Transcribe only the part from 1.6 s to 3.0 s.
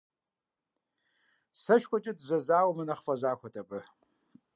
СэшхуэкӀэ дызэзауэмэ,